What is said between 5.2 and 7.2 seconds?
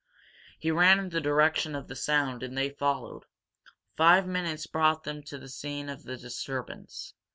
to the scene of the disturbance.